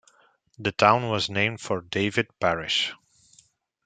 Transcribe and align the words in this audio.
The 0.57 0.71
town 0.71 1.09
was 1.09 1.29
named 1.29 1.61
for 1.61 1.81
David 1.81 2.25
Parish. 2.39 2.91